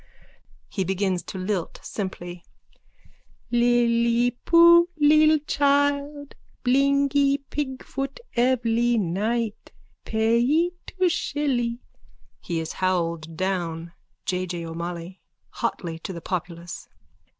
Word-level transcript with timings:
(He 0.67 0.83
begins 0.83 1.21
to 1.25 1.37
lilt 1.37 1.79
simply.) 1.83 2.43
Li 3.51 3.85
li 3.85 4.31
poo 4.31 4.89
lil 4.99 5.37
chile 5.45 6.27
Blingee 6.63 7.37
pigfoot 7.51 8.19
evly 8.35 8.97
night 8.97 9.71
Payee 10.03 10.71
two 10.87 11.07
shilly... 11.07 11.81
(He 12.39 12.59
is 12.59 12.73
howled 12.81 13.37
down.) 13.37 13.91
J. 14.25 14.47
J. 14.47 14.65
O'MOLLOY: 14.65 15.19
_(Hotly 15.53 16.01
to 16.01 16.11
the 16.13 16.19
populace.) 16.21 16.89